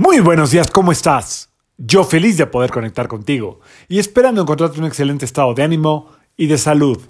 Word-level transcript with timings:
Muy 0.00 0.20
buenos 0.20 0.52
días, 0.52 0.70
¿cómo 0.70 0.92
estás? 0.92 1.50
Yo 1.76 2.04
feliz 2.04 2.36
de 2.36 2.46
poder 2.46 2.70
conectar 2.70 3.08
contigo 3.08 3.58
y 3.88 3.98
esperando 3.98 4.40
encontrarte 4.40 4.78
un 4.78 4.86
excelente 4.86 5.24
estado 5.24 5.54
de 5.54 5.64
ánimo 5.64 6.12
y 6.36 6.46
de 6.46 6.56
salud. 6.56 7.00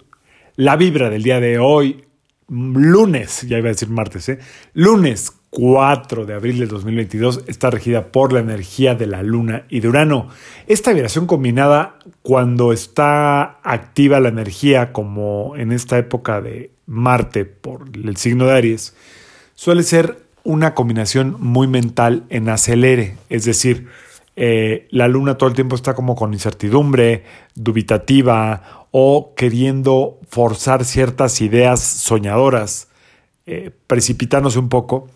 La 0.57 0.75
vibra 0.75 1.11
del 1.11 1.23
día 1.23 1.39
de 1.39 1.59
hoy, 1.59 2.07
lunes, 2.49 3.43
ya 3.43 3.59
iba 3.59 3.69
a 3.69 3.73
decir 3.73 3.91
martes, 3.91 4.31
¿eh? 4.31 4.39
lunes 4.73 5.31
4 5.51 6.25
de 6.25 6.33
abril 6.33 6.61
del 6.61 6.69
2022, 6.69 7.45
está 7.47 7.69
regida 7.69 8.11
por 8.11 8.33
la 8.33 8.41
energía 8.41 8.95
de 8.95 9.07
la 9.07 9.23
luna 9.23 9.67
y 9.69 9.81
de 9.81 9.89
Urano. 9.89 10.29
Esta 10.67 10.95
vibración 10.95 11.27
combinada, 11.27 11.99
cuando 12.23 12.73
está 12.73 13.61
activa 13.65 14.19
la 14.19 14.31
energía, 14.31 14.95
como 14.95 15.57
en 15.57 15.73
esta 15.73 15.99
época 15.99 16.41
de 16.41 16.71
Marte 16.87 17.45
por 17.45 17.85
el 17.95 18.17
signo 18.17 18.47
de 18.47 18.53
Aries, 18.57 18.97
suele 19.53 19.83
ser 19.83 20.28
una 20.49 20.73
combinación 20.73 21.37
muy 21.41 21.67
mental 21.67 22.25
en 22.31 22.49
acelere, 22.49 23.17
es 23.29 23.45
decir, 23.45 23.89
eh, 24.35 24.89
la 24.91 25.07
luna 25.07 25.37
todo 25.37 25.51
el 25.51 25.55
tiempo 25.55 25.77
está 25.77 25.95
como 25.95 26.17
con 26.17 26.33
incertidumbre, 26.33 27.25
dubitativa 27.55 28.87
o 28.91 29.35
queriendo 29.37 30.19
forzar 30.27 30.87
ciertas 30.87 31.43
ideas 31.43 31.81
soñadoras, 31.81 32.89
eh, 33.45 33.73
precipitándose 33.87 34.59
un 34.59 34.71
poco. 34.71 35.09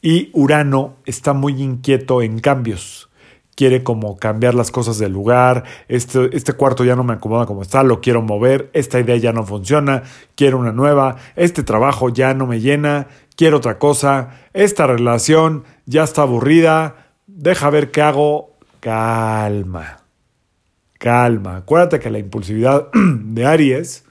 Y 0.00 0.30
Urano 0.32 0.96
está 1.06 1.32
muy 1.32 1.62
inquieto 1.62 2.20
en 2.20 2.40
cambios. 2.40 3.08
Quiere 3.54 3.84
como 3.84 4.16
cambiar 4.16 4.54
las 4.54 4.72
cosas 4.72 4.98
del 4.98 5.12
lugar. 5.12 5.62
Este, 5.86 6.34
este 6.36 6.54
cuarto 6.54 6.84
ya 6.84 6.96
no 6.96 7.04
me 7.04 7.12
acomoda 7.12 7.46
como 7.46 7.62
está, 7.62 7.84
lo 7.84 8.00
quiero 8.00 8.20
mover. 8.20 8.68
Esta 8.72 8.98
idea 8.98 9.16
ya 9.16 9.32
no 9.32 9.44
funciona, 9.44 10.02
quiero 10.34 10.58
una 10.58 10.72
nueva. 10.72 11.18
Este 11.36 11.62
trabajo 11.62 12.08
ya 12.08 12.34
no 12.34 12.48
me 12.48 12.58
llena, 12.58 13.06
quiero 13.36 13.58
otra 13.58 13.78
cosa, 13.78 14.40
esta 14.52 14.86
relación 14.86 15.64
ya 15.86 16.04
está 16.04 16.22
aburrida, 16.22 17.10
deja 17.26 17.70
ver 17.70 17.90
qué 17.90 18.02
hago, 18.02 18.56
calma, 18.80 20.04
calma. 20.98 21.56
Acuérdate 21.56 22.00
que 22.00 22.10
la 22.10 22.18
impulsividad 22.18 22.88
de 22.94 23.46
Aries, 23.46 24.04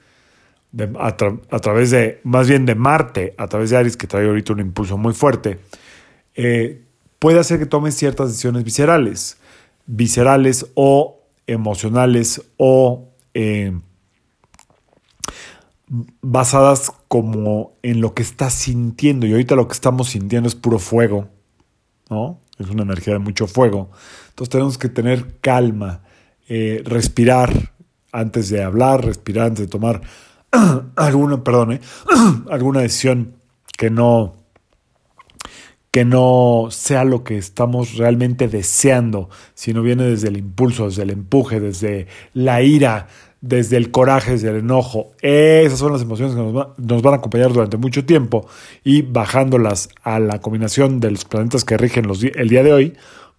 a, 0.98 1.16
través 1.16 1.90
de, 1.90 2.20
más 2.24 2.48
bien 2.48 2.66
de 2.66 2.74
Marte, 2.74 3.34
a 3.36 3.46
través 3.46 3.70
de 3.70 3.76
Aries, 3.76 3.96
que 3.96 4.06
trae 4.06 4.26
ahorita 4.26 4.52
un 4.52 4.60
impulso 4.60 4.96
muy 4.96 5.12
fuerte, 5.14 5.60
eh, 6.34 6.82
puede 7.18 7.38
hacer 7.38 7.58
que 7.58 7.66
tomes 7.66 7.94
ciertas 7.94 8.28
decisiones 8.28 8.64
viscerales, 8.64 9.38
viscerales 9.86 10.66
o 10.74 11.20
emocionales 11.46 12.42
o... 12.56 13.08
Eh, 13.34 13.72
basadas 16.20 16.92
como 17.12 17.76
en 17.82 18.00
lo 18.00 18.14
que 18.14 18.22
estás 18.22 18.54
sintiendo. 18.54 19.26
Y 19.26 19.32
ahorita 19.32 19.54
lo 19.54 19.68
que 19.68 19.74
estamos 19.74 20.08
sintiendo 20.08 20.48
es 20.48 20.54
puro 20.54 20.78
fuego, 20.78 21.28
¿no? 22.08 22.40
Es 22.58 22.70
una 22.70 22.84
energía 22.84 23.12
de 23.12 23.18
mucho 23.18 23.46
fuego. 23.46 23.90
Entonces 24.30 24.48
tenemos 24.48 24.78
que 24.78 24.88
tener 24.88 25.38
calma, 25.42 26.00
eh, 26.48 26.80
respirar 26.86 27.74
antes 28.12 28.48
de 28.48 28.62
hablar, 28.62 29.04
respirar 29.04 29.48
antes 29.48 29.66
de 29.66 29.70
tomar 29.70 30.00
alguna, 30.96 31.44
perdón, 31.44 31.80
alguna 32.50 32.80
decisión 32.80 33.34
que 33.76 33.90
no 33.90 34.36
que 35.90 36.06
no 36.06 36.68
sea 36.70 37.04
lo 37.04 37.24
que 37.24 37.36
estamos 37.36 37.98
realmente 37.98 38.48
deseando, 38.48 39.28
sino 39.52 39.82
viene 39.82 40.04
desde 40.04 40.28
el 40.28 40.38
impulso, 40.38 40.86
desde 40.86 41.02
el 41.02 41.10
empuje, 41.10 41.60
desde 41.60 42.06
la 42.32 42.62
ira, 42.62 43.08
desde 43.42 43.76
el 43.76 43.90
coraje, 43.90 44.32
desde 44.32 44.48
el 44.48 44.56
enojo. 44.56 45.12
Esas 45.20 45.78
son 45.78 45.92
las 45.92 46.02
emociones 46.02 46.34
que 46.34 46.40
nos, 46.40 47.02
van 47.02 47.14
a 47.14 47.16
acompañar 47.16 47.52
durante 47.52 47.76
mucho 47.76 48.06
tiempo 48.06 48.46
y 48.84 49.02
bajándolas 49.02 49.90
a 50.02 50.20
la 50.20 50.40
combinación 50.40 51.00
de 51.00 51.10
los 51.10 51.24
planetas 51.26 51.64
que 51.64 51.76
rigen 51.76 52.06
los, 52.06 52.22
el 52.22 52.48
día 52.48 52.62
de 52.62 52.72
hoy, 52.72 52.94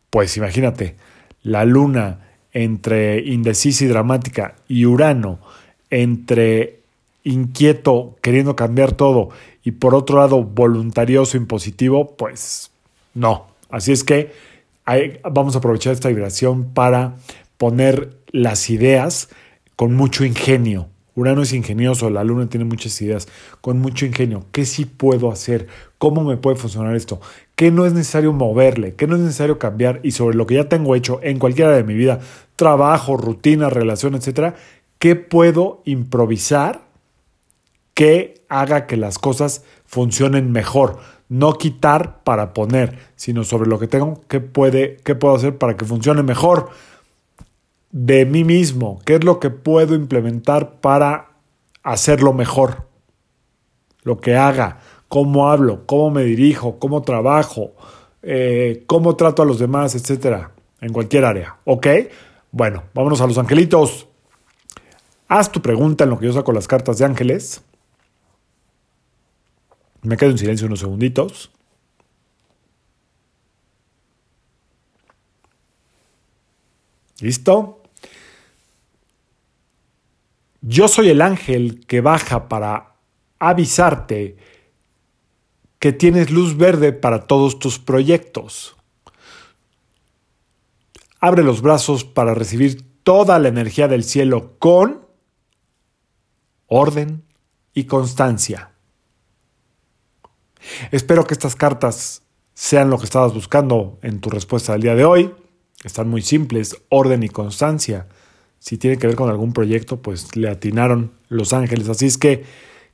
pues 0.09 0.37
imagínate, 0.37 0.95
la 1.41 1.65
luna 1.65 2.19
entre 2.51 3.19
indecisa 3.21 3.85
y 3.85 3.87
dramática 3.87 4.55
y 4.67 4.85
Urano 4.85 5.39
entre 5.89 6.81
inquieto, 7.23 8.17
queriendo 8.21 8.55
cambiar 8.55 8.91
todo 8.91 9.29
y 9.63 9.71
por 9.71 9.95
otro 9.95 10.17
lado 10.17 10.43
voluntarioso, 10.43 11.37
impositivo, 11.37 12.15
pues 12.17 12.71
no. 13.13 13.47
Así 13.69 13.93
es 13.93 14.03
que 14.03 14.33
vamos 15.31 15.55
a 15.55 15.59
aprovechar 15.59 15.93
esta 15.93 16.09
vibración 16.09 16.73
para 16.73 17.15
poner 17.57 18.17
las 18.31 18.69
ideas 18.69 19.29
con 19.75 19.93
mucho 19.93 20.25
ingenio. 20.25 20.87
Urano 21.15 21.43
es 21.43 21.53
ingenioso, 21.53 22.09
la 22.09 22.23
luna 22.23 22.49
tiene 22.49 22.65
muchas 22.65 22.99
ideas, 23.01 23.27
con 23.61 23.79
mucho 23.79 24.05
ingenio. 24.05 24.45
¿Qué 24.51 24.65
sí 24.65 24.85
puedo 24.85 25.31
hacer? 25.31 25.67
¿Cómo 25.99 26.23
me 26.23 26.37
puede 26.37 26.55
funcionar 26.55 26.95
esto? 26.95 27.21
¿Qué 27.55 27.69
no 27.69 27.85
es 27.85 27.93
necesario 27.93 28.33
moverle? 28.33 28.95
¿Qué 28.95 29.05
no 29.05 29.15
es 29.15 29.21
necesario 29.21 29.59
cambiar? 29.59 29.99
Y 30.01 30.11
sobre 30.11 30.35
lo 30.35 30.47
que 30.47 30.55
ya 30.55 30.67
tengo 30.69 30.95
hecho 30.95 31.19
en 31.21 31.37
cualquiera 31.37 31.71
de 31.71 31.83
mi 31.83 31.93
vida, 31.93 32.19
trabajo, 32.55 33.15
rutina, 33.15 33.69
relación, 33.69 34.15
etcétera, 34.15 34.55
¿qué 34.97 35.15
puedo 35.15 35.83
improvisar 35.85 36.81
que 37.93 38.43
haga 38.49 38.87
que 38.87 38.97
las 38.97 39.19
cosas 39.19 39.63
funcionen 39.85 40.51
mejor? 40.51 40.97
No 41.29 41.53
quitar 41.53 42.23
para 42.23 42.53
poner, 42.53 42.97
sino 43.15 43.43
sobre 43.43 43.69
lo 43.69 43.77
que 43.77 43.87
tengo, 43.87 44.21
¿qué, 44.27 44.39
puede, 44.39 44.97
qué 45.03 45.13
puedo 45.13 45.35
hacer 45.35 45.59
para 45.59 45.77
que 45.77 45.85
funcione 45.85 46.23
mejor? 46.23 46.71
De 47.93 48.25
mí 48.25 48.43
mismo, 48.43 48.99
qué 49.05 49.15
es 49.15 49.23
lo 49.23 49.39
que 49.39 49.51
puedo 49.51 49.93
implementar 49.93 50.81
para 50.81 51.29
hacerlo 51.83 52.33
mejor. 52.33 52.87
Lo 54.01 54.19
que 54.19 54.35
haga, 54.35 54.79
cómo 55.07 55.49
hablo, 55.49 55.85
cómo 55.85 56.09
me 56.09 56.23
dirijo, 56.23 56.79
cómo 56.79 57.03
trabajo, 57.03 57.75
eh, 58.23 58.83
cómo 58.87 59.15
trato 59.15 59.43
a 59.43 59.45
los 59.45 59.59
demás, 59.59 59.93
etcétera, 59.93 60.53
en 60.81 60.91
cualquier 60.91 61.23
área. 61.23 61.57
¿Ok? 61.65 61.87
Bueno, 62.51 62.83
vámonos 62.95 63.21
a 63.21 63.27
los 63.27 63.37
angelitos. 63.37 64.07
Haz 65.27 65.51
tu 65.51 65.61
pregunta 65.61 66.03
en 66.03 66.09
lo 66.09 66.17
que 66.17 66.25
yo 66.25 66.33
saco 66.33 66.51
las 66.51 66.67
cartas 66.67 66.97
de 66.97 67.05
ángeles. 67.05 67.61
Me 70.01 70.17
quedo 70.17 70.31
en 70.31 70.39
silencio 70.39 70.65
unos 70.65 70.79
segunditos. 70.79 71.51
¿Listo? 77.21 77.82
Yo 80.65 80.87
soy 80.87 81.09
el 81.09 81.21
ángel 81.21 81.85
que 81.87 81.99
baja 81.99 82.47
para 82.47 82.95
avisarte 83.37 84.37
que 85.77 85.91
tienes 85.91 86.31
luz 86.31 86.55
verde 86.55 86.93
para 86.93 87.27
todos 87.27 87.59
tus 87.59 87.79
proyectos. 87.79 88.77
Abre 91.19 91.43
los 91.43 91.61
brazos 91.61 92.05
para 92.05 92.33
recibir 92.33 92.81
toda 93.03 93.39
la 93.39 93.49
energía 93.49 93.89
del 93.89 94.05
cielo 94.05 94.57
con 94.57 95.05
orden 96.67 97.25
y 97.73 97.83
constancia. 97.83 98.71
Espero 100.91 101.25
que 101.25 101.33
estas 101.33 101.57
cartas 101.57 102.23
sean 102.53 102.89
lo 102.89 102.97
que 102.99 103.05
estabas 103.05 103.33
buscando 103.33 103.99
en 104.01 104.21
tu 104.21 104.29
respuesta 104.29 104.71
del 104.71 104.83
día 104.83 104.95
de 104.95 105.03
hoy. 105.03 105.35
Están 105.83 106.07
muy 106.07 106.21
simples, 106.21 106.77
orden 106.87 107.21
y 107.23 107.27
constancia 107.27 108.07
si 108.63 108.77
tiene 108.77 108.95
que 108.95 109.07
ver 109.07 109.17
con 109.17 109.29
algún 109.29 109.51
proyecto, 109.51 110.01
pues 110.01 110.37
le 110.37 110.49
atinaron 110.49 111.11
los 111.27 111.51
ángeles. 111.51 111.89
Así 111.89 112.05
es 112.05 112.17
que 112.17 112.45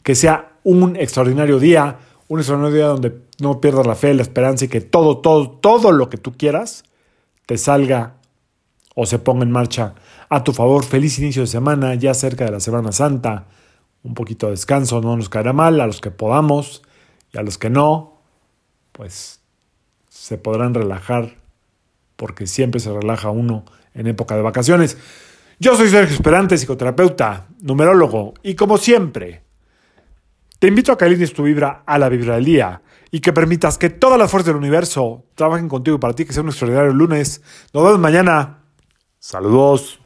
que 0.02 0.16
sea 0.16 0.53
un 0.63 0.96
extraordinario 0.96 1.59
día, 1.59 2.00
un 2.28 2.40
extraordinario 2.40 2.75
día 2.75 2.88
donde 2.88 3.22
no 3.40 3.62
pierdas 3.62 3.85
la 3.85 3.94
fe, 3.94 4.16
la 4.16 4.24
esperanza 4.24 4.66
y 4.66 4.68
que 4.68 4.81
todo, 4.81 5.19
todo, 5.19 5.52
todo 5.52 5.91
lo 5.91 6.09
que 6.09 6.18
tú 6.18 6.35
quieras 6.35 6.85
te 7.46 7.59
salga 7.59 8.16
o 8.96 9.06
se 9.06 9.19
ponga 9.19 9.44
en 9.44 9.52
marcha 9.52 9.94
a 10.28 10.44
tu 10.44 10.53
favor. 10.53 10.84
Feliz 10.84 11.19
inicio 11.19 11.44
de 11.44 11.47
semana, 11.47 11.94
ya 11.94 12.16
cerca 12.16 12.46
de 12.46 12.51
la 12.51 12.59
Semana 12.59 12.91
Santa. 12.91 13.46
Un 14.01 14.16
poquito 14.16 14.47
de 14.47 14.53
descanso 14.53 15.01
no 15.01 15.16
nos 15.16 15.30
caerá 15.30 15.53
mal 15.53 15.80
a 15.81 15.86
los 15.86 16.01
que 16.01 16.09
podamos 16.09 16.81
y 17.31 17.38
a 17.38 17.44
los 17.44 17.59
que 17.59 17.69
no, 17.69 18.24
pues 18.91 19.41
se 20.07 20.40
podrán 20.40 20.74
relajar 20.74 21.38
porque 22.16 22.48
siempre 22.48 22.80
se 22.80 22.92
relaja 22.92 23.30
uno 23.30 23.65
en 23.94 24.07
época 24.07 24.36
de 24.36 24.42
vacaciones. 24.42 24.98
Yo 25.61 25.75
soy 25.75 25.89
Sergio 25.89 26.15
Esperante, 26.15 26.57
psicoterapeuta, 26.57 27.47
numerólogo, 27.59 28.33
y 28.44 28.56
como 28.56 28.77
siempre, 28.77 29.44
te 30.57 30.67
invito 30.67 30.94
a 30.94 30.97
que 30.97 31.03
alines 31.03 31.33
tu 31.33 31.44
vibra 31.44 31.83
a 31.85 32.00
la 32.00 32.07
vibra 32.07 32.35
del 32.35 32.45
día 32.45 32.81
y 33.11 33.19
que 33.19 33.33
permitas 33.33 33.77
que 33.77 33.89
todas 33.89 34.17
las 34.17 34.31
fuerzas 34.31 34.47
del 34.47 34.56
universo 34.56 35.25
trabajen 35.35 35.67
contigo 35.67 36.00
para 36.00 36.13
ti, 36.13 36.23
que 36.23 36.31
sea 36.31 36.44
un 36.44 36.50
extraordinario 36.50 36.94
lunes. 36.94 37.41
Nos 37.73 37.83
vemos 37.83 38.00
mañana. 38.00 38.59
Saludos. 39.19 40.00